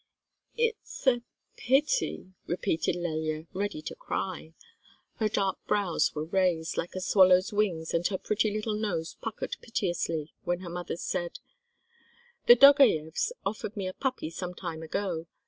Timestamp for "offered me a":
13.45-13.93